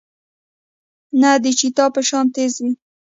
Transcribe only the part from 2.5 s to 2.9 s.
وي